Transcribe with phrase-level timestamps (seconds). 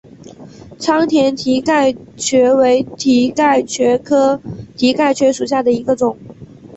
[0.79, 4.41] 仓田蹄盖蕨为蹄盖蕨科
[4.75, 6.17] 蹄盖蕨属下的一个种。